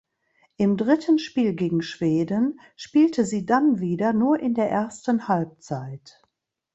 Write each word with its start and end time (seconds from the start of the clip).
Im 0.57 0.77
dritten 0.77 1.19
Spiel 1.19 1.53
gegen 1.53 1.83
Schweden 1.83 2.59
spielte 2.75 3.23
sie 3.23 3.45
dann 3.45 3.79
wieder 3.79 4.13
nur 4.13 4.39
in 4.39 4.55
der 4.55 4.67
ersten 4.67 5.27
Halbzeit. 5.27 6.19